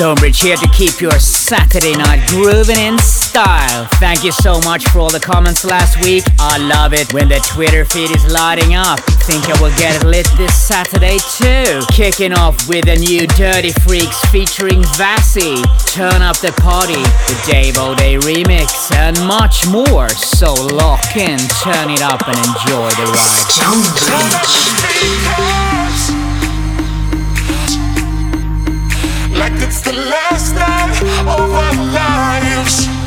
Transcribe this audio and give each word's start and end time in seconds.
Stonebridge 0.00 0.40
here 0.40 0.56
to 0.56 0.68
keep 0.68 1.02
your 1.02 1.18
Saturday 1.20 1.92
night 1.92 2.26
grooving 2.28 2.78
in 2.78 2.96
style. 2.96 3.84
Thank 4.00 4.24
you 4.24 4.32
so 4.32 4.58
much 4.60 4.88
for 4.88 5.00
all 5.00 5.10
the 5.10 5.20
comments 5.20 5.62
last 5.62 6.02
week. 6.02 6.24
I 6.38 6.56
love 6.56 6.94
it 6.94 7.12
when 7.12 7.28
the 7.28 7.38
Twitter 7.52 7.84
feed 7.84 8.10
is 8.10 8.24
lighting 8.32 8.74
up. 8.74 8.98
Think 9.28 9.50
I 9.50 9.60
will 9.60 9.76
get 9.76 10.02
it 10.02 10.06
lit 10.06 10.26
this 10.38 10.54
Saturday 10.54 11.18
too. 11.36 11.82
Kicking 11.92 12.32
off 12.32 12.66
with 12.66 12.88
a 12.88 12.96
new 12.96 13.26
Dirty 13.26 13.72
Freaks 13.84 14.18
featuring 14.30 14.82
Vassy. 14.96 15.60
Turn 15.92 16.22
up 16.22 16.38
the 16.38 16.52
party, 16.56 17.02
the 17.28 17.36
Dave 17.44 17.74
Audé 17.74 18.18
remix, 18.20 18.90
and 18.96 19.20
much 19.26 19.68
more. 19.68 20.08
So 20.08 20.54
lock 20.54 21.14
in, 21.14 21.38
turn 21.60 21.90
it 21.90 22.00
up, 22.00 22.26
and 22.26 22.38
enjoy 22.38 22.88
the 22.96 23.04
ride. 23.04 23.50
Stonebridge. 23.52 25.69
Like 29.38 29.52
it's 29.62 29.80
the 29.80 29.92
last 29.92 30.54
night 30.54 31.00
of 31.26 31.50
our 31.52 31.74
lives. 31.92 32.99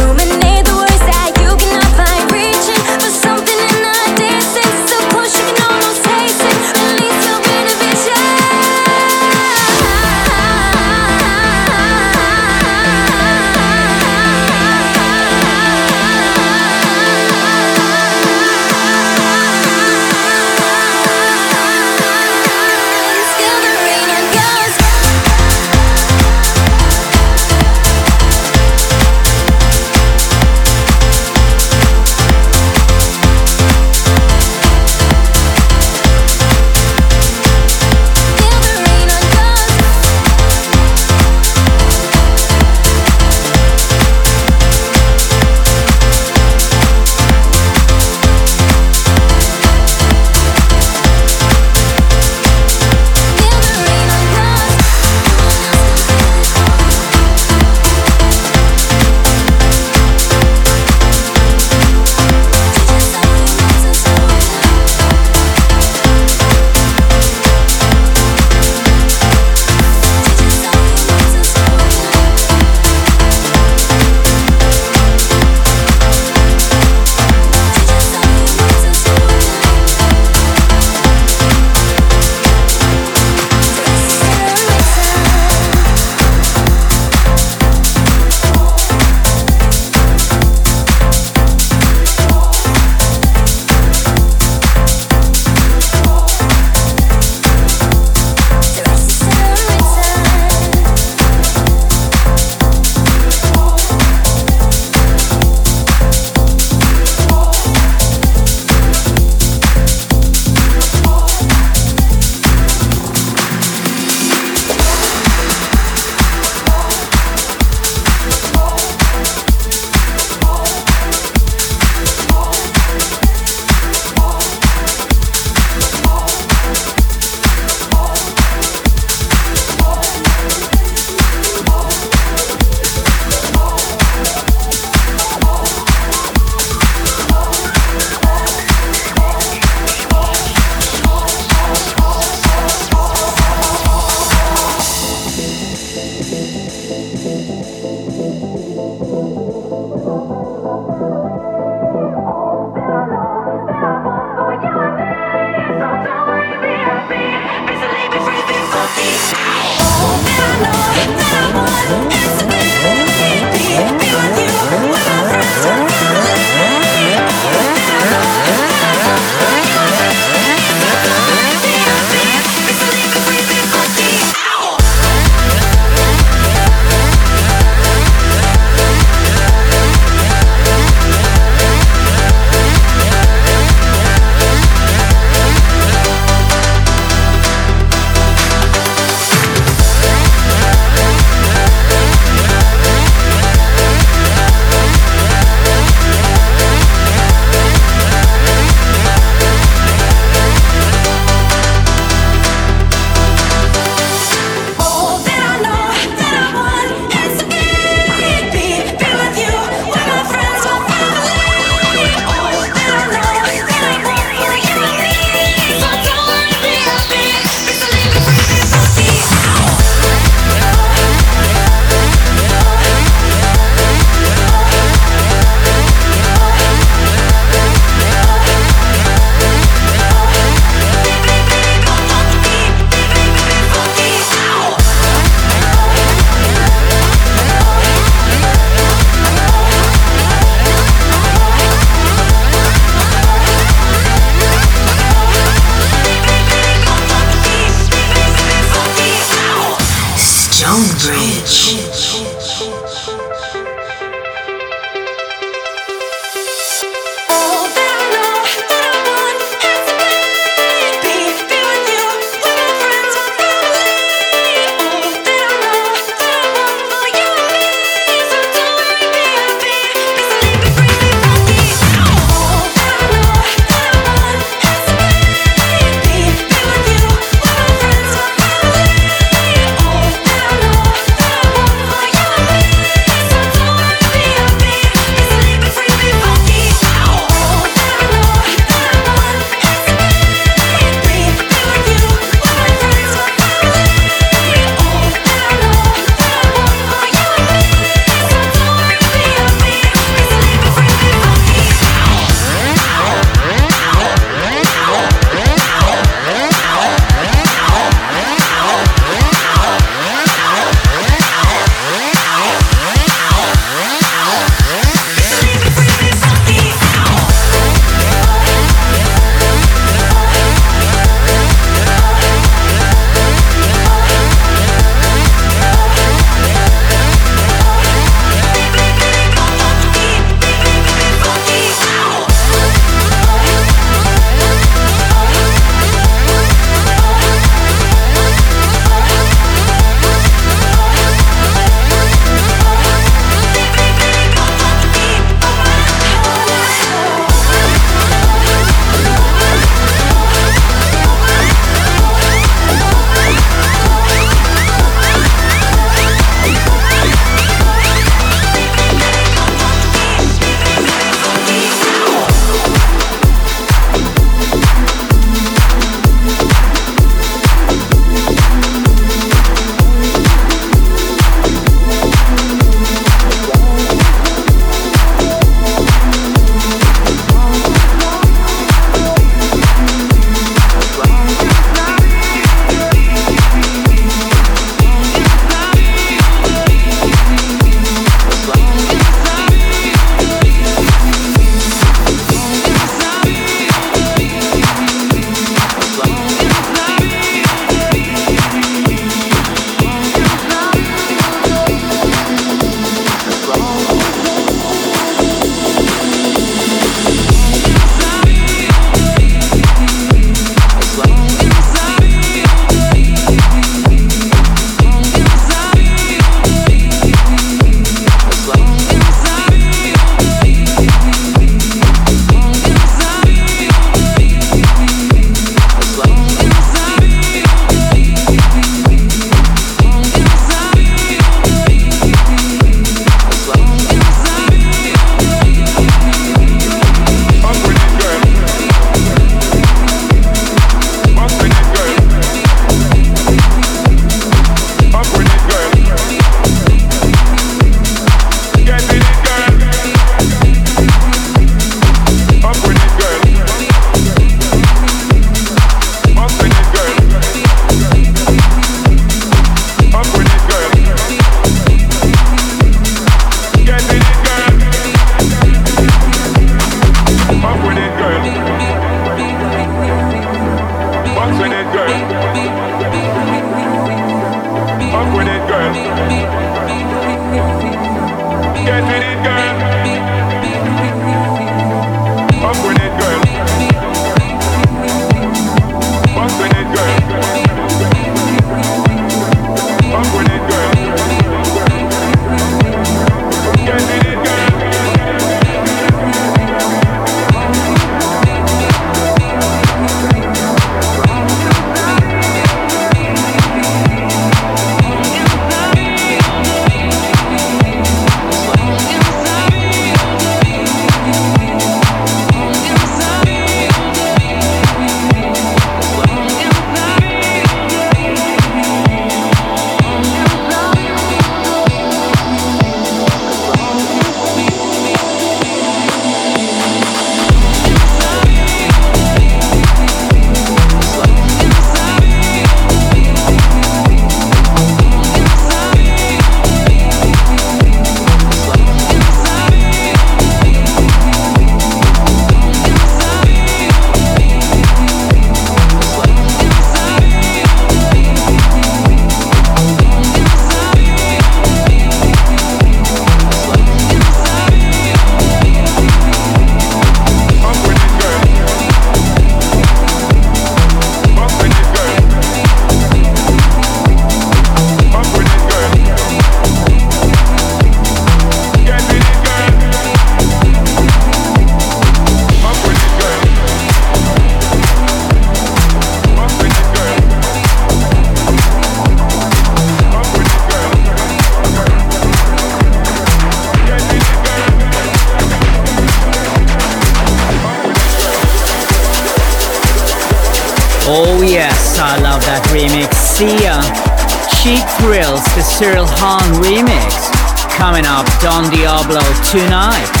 Cheap 594.51 594.67
Thrills, 594.81 595.23
the 595.33 595.41
Cyril 595.43 595.85
Hahn 595.87 596.27
remix. 596.43 597.07
Coming 597.55 597.85
up, 597.85 598.05
Don 598.19 598.51
Diablo 598.51 598.99
tonight. 599.23 600.00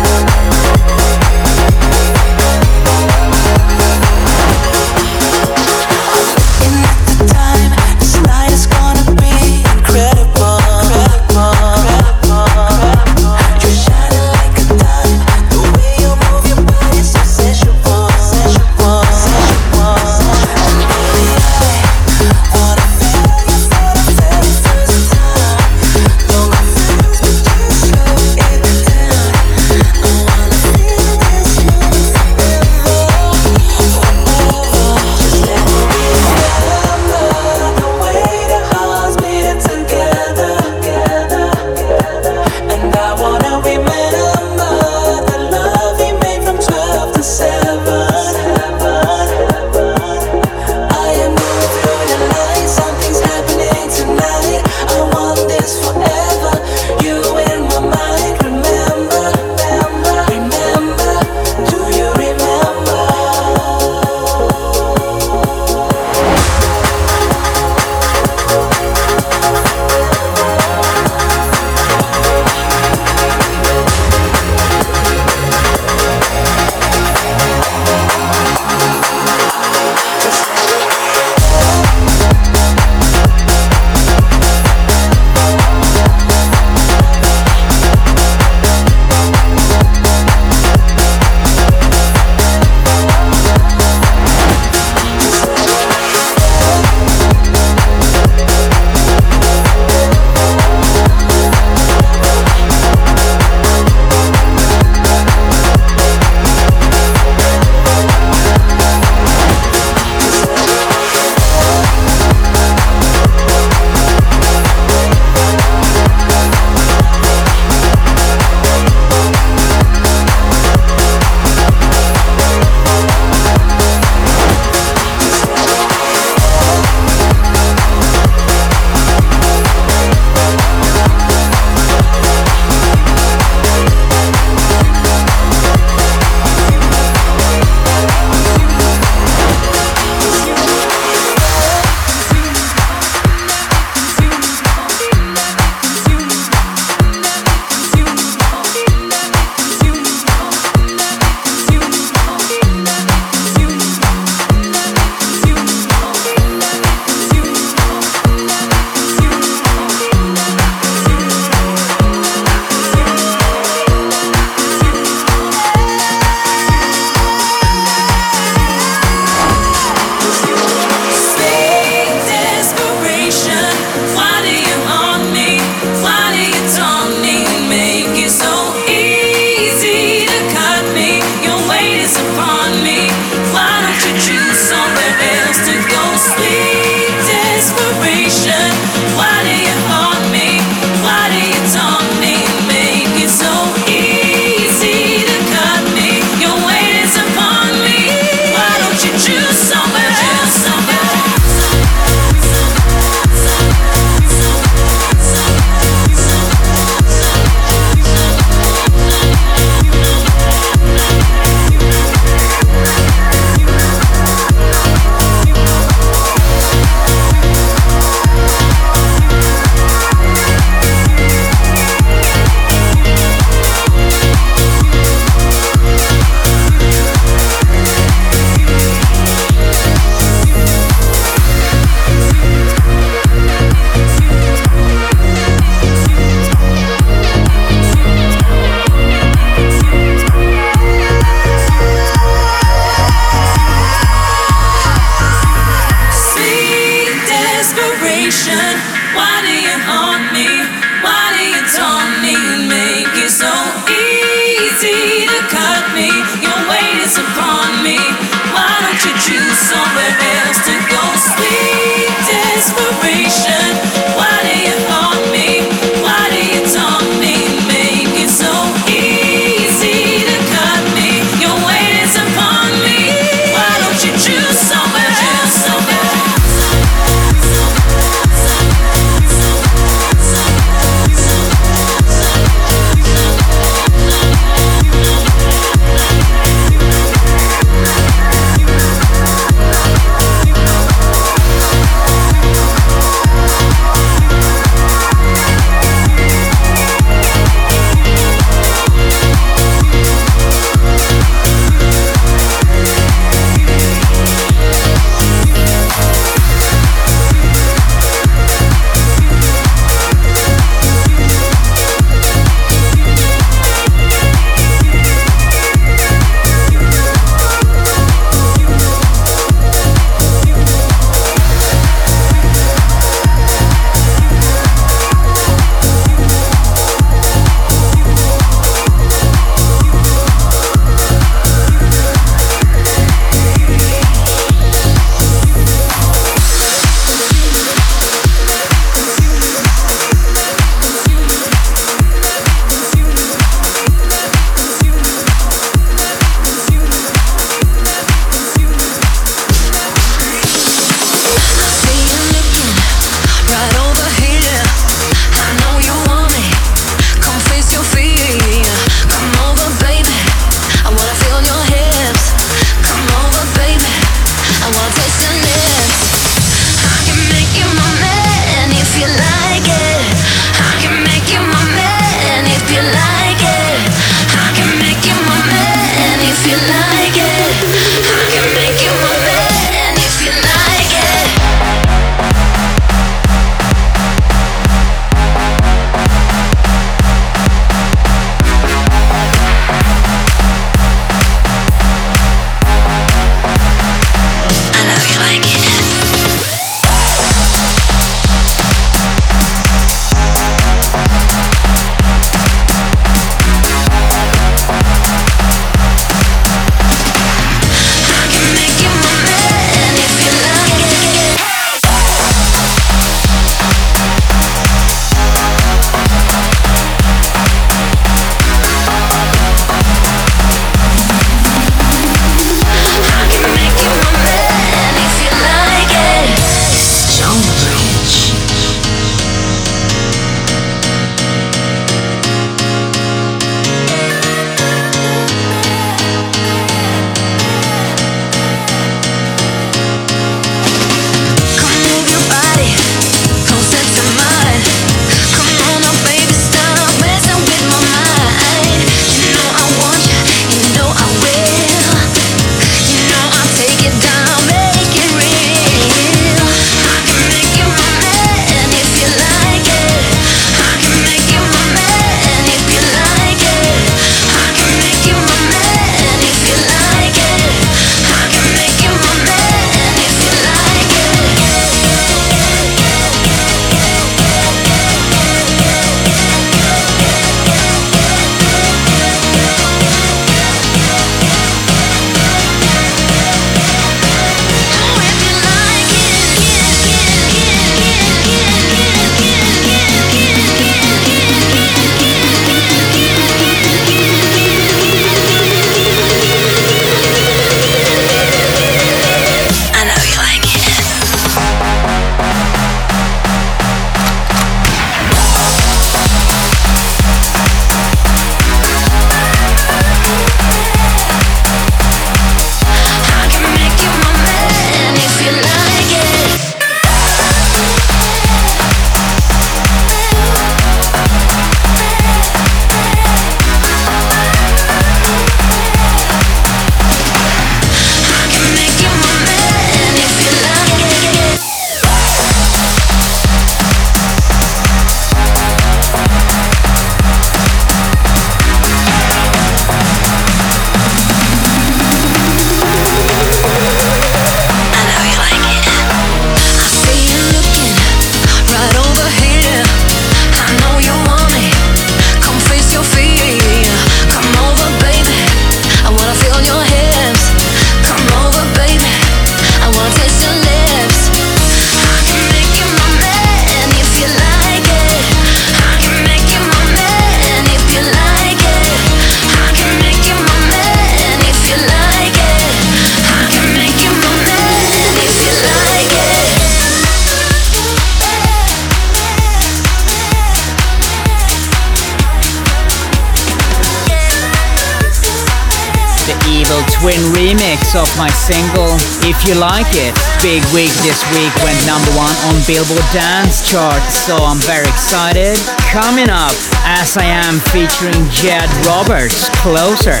you 589.26 589.34
like 589.34 589.70
it. 589.72 589.94
Big 590.22 590.42
week 590.52 590.72
this 590.82 591.00
week 591.12 591.32
went 591.44 591.56
number 591.66 591.90
one 591.96 592.14
on 592.28 592.34
Billboard 592.46 592.84
Dance 592.92 593.48
Chart, 593.48 593.82
so 593.82 594.16
I'm 594.16 594.38
very 594.38 594.68
excited. 594.68 595.38
Coming 595.70 596.10
up, 596.10 596.34
As 596.64 596.96
I 596.96 597.04
Am 597.04 597.38
featuring 597.40 598.08
Jed 598.10 598.48
Roberts, 598.66 599.28
Closer. 599.40 600.00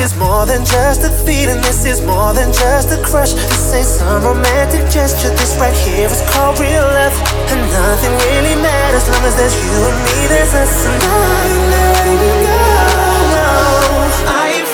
is 0.00 0.16
more 0.16 0.46
than 0.46 0.64
just 0.64 1.04
a 1.04 1.10
feeling, 1.26 1.60
this 1.60 1.84
is 1.84 2.00
more 2.00 2.32
than 2.32 2.52
just 2.52 2.88
a 2.88 2.98
crush. 3.04 3.32
This 3.34 3.74
ain't 3.74 3.86
some 3.86 4.24
romantic 4.24 4.88
gesture, 4.88 5.28
this 5.36 5.56
right 5.60 5.76
here 5.84 6.08
is 6.08 6.22
called 6.32 6.58
real 6.58 6.82
love. 6.82 7.12
And 7.52 7.60
nothing 7.68 8.12
really 8.32 8.56
matters, 8.56 9.04
as 9.04 9.10
long 9.12 9.24
as 9.28 9.36
there's 9.36 9.56
you 9.60 9.76
and 9.90 9.98
me, 10.04 10.18
there's 10.32 10.54
us. 10.54 10.86
And 10.86 11.02
I'm 11.04 11.56
letting 11.70 12.16
go. 12.48 12.60
No, 13.36 13.50
I 14.24 14.52
ain't 14.56 14.68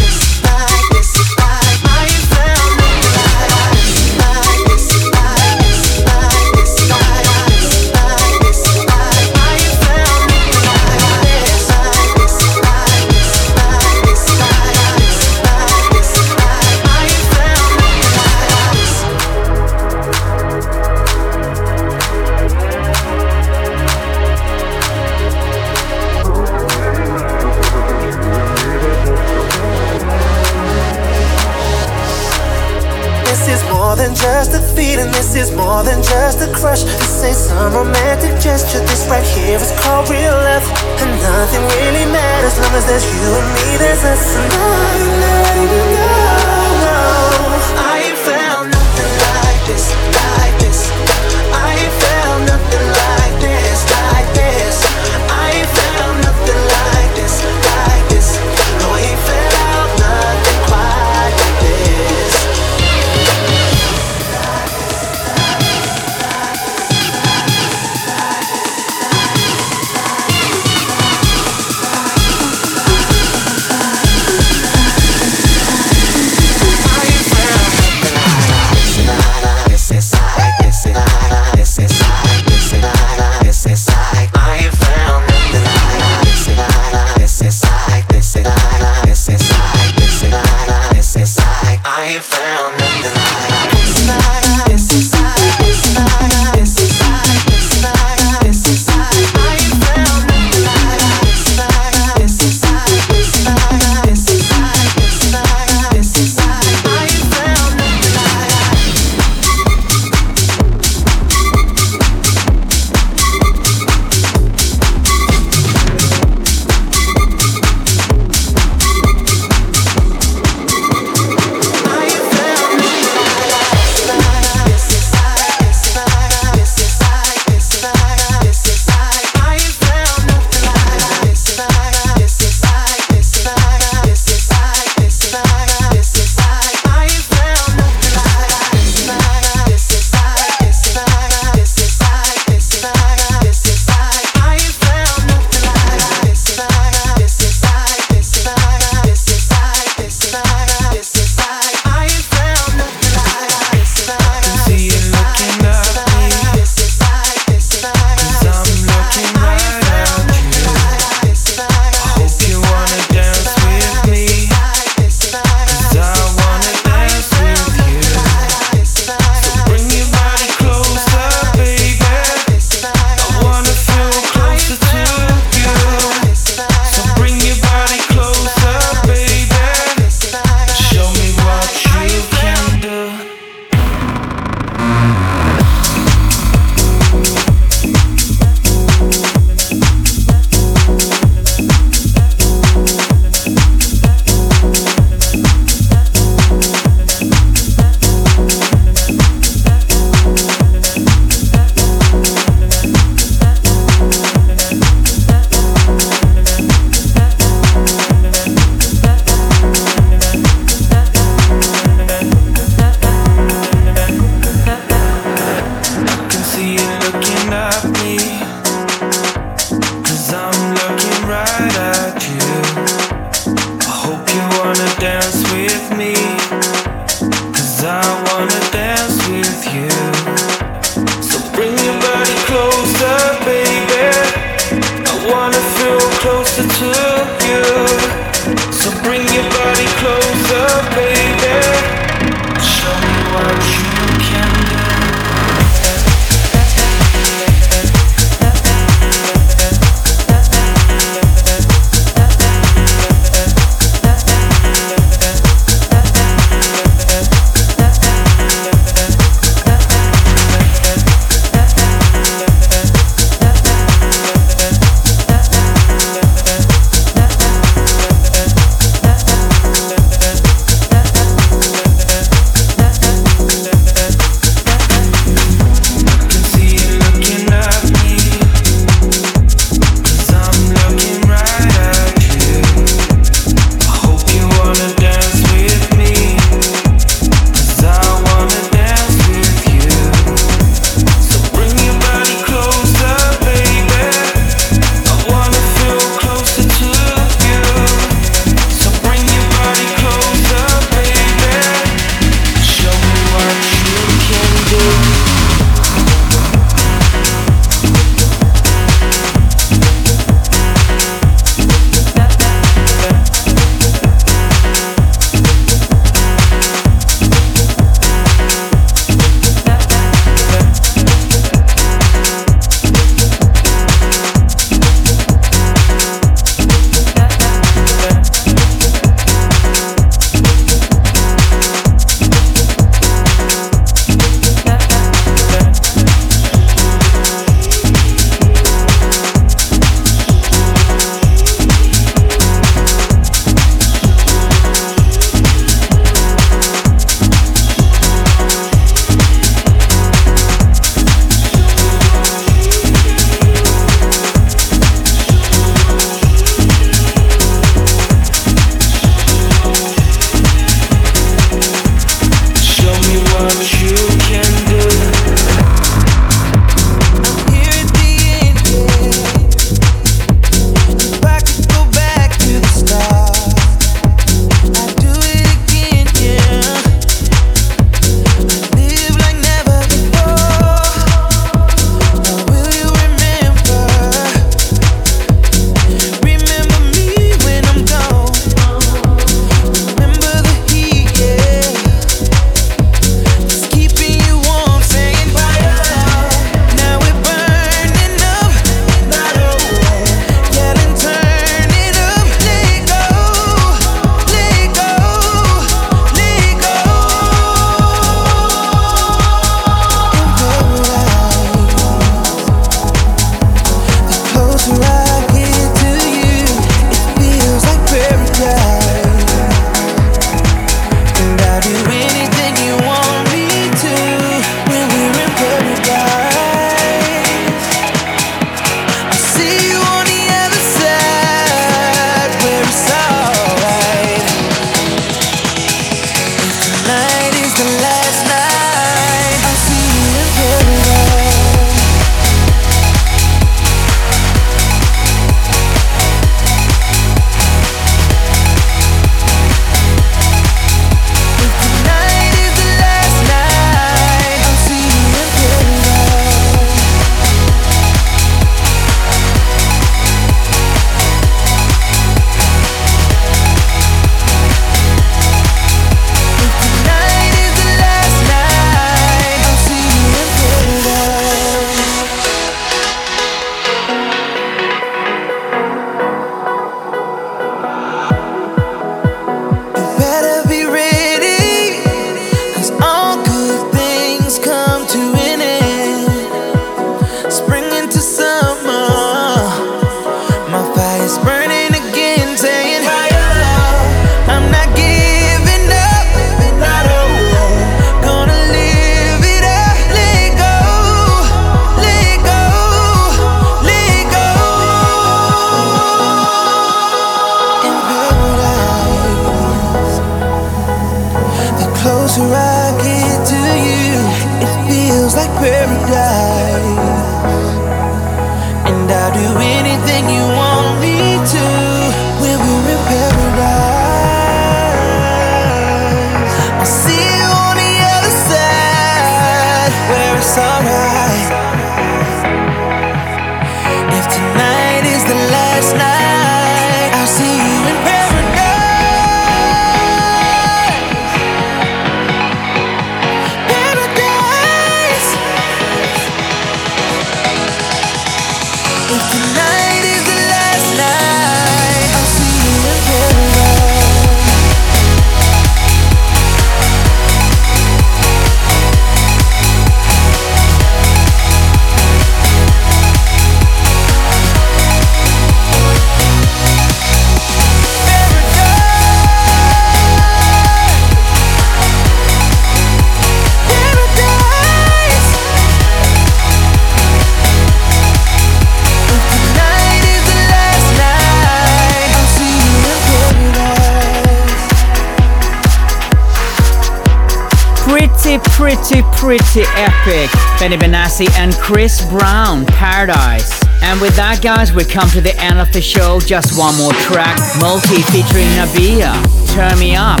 Pretty, 588.50 588.82
pretty, 588.96 589.42
epic. 589.54 590.10
Benny 590.40 590.56
Benassi 590.56 591.08
and 591.16 591.32
Chris 591.34 591.84
Brown, 591.84 592.44
Paradise. 592.46 593.30
And 593.62 593.80
with 593.80 593.94
that, 593.94 594.22
guys, 594.22 594.52
we 594.52 594.64
come 594.64 594.90
to 594.90 595.00
the 595.00 595.16
end 595.22 595.38
of 595.38 595.52
the 595.52 595.62
show. 595.62 596.00
Just 596.00 596.36
one 596.36 596.56
more 596.58 596.72
track, 596.72 597.16
Multi 597.38 597.80
featuring 597.94 598.26
Nabia. 598.34 598.90
Turn 599.28 599.56
me 599.60 599.76
up. 599.76 600.00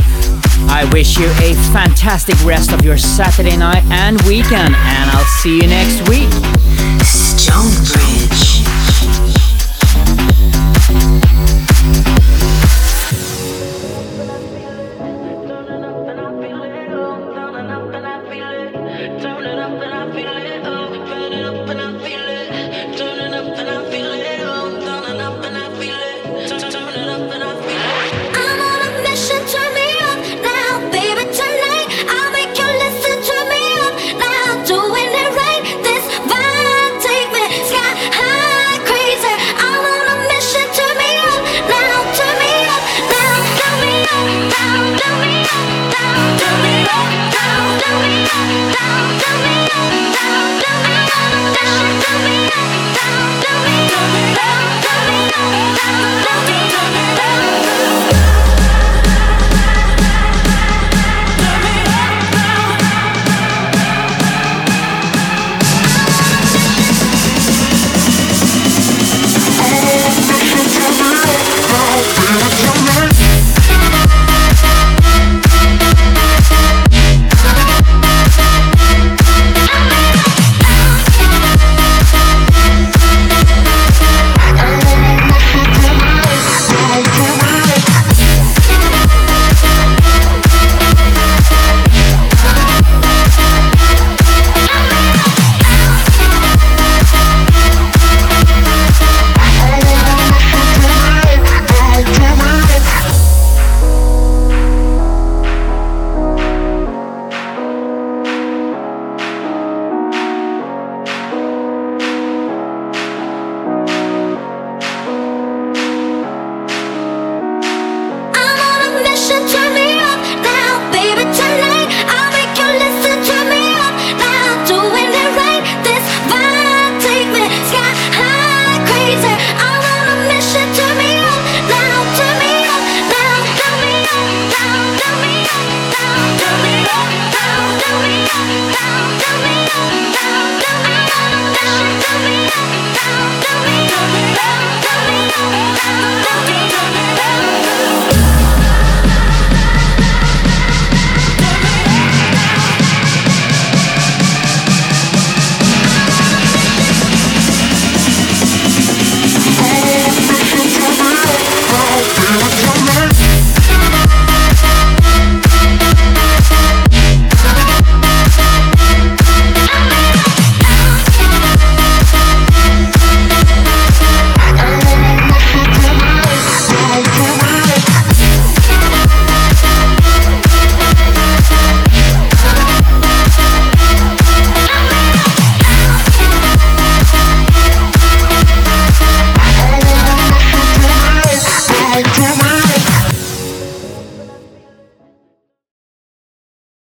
I 0.66 0.90
wish 0.92 1.16
you 1.16 1.26
a 1.38 1.54
fantastic 1.70 2.34
rest 2.44 2.72
of 2.72 2.84
your 2.84 2.98
Saturday 2.98 3.56
night 3.56 3.84
and 3.84 4.20
weekend, 4.22 4.74
and 4.74 5.10
I'll 5.14 5.24
see 5.38 5.62
you 5.62 5.68
next 5.68 6.08
week. 6.08 6.28
Stonebridge. 7.06 8.29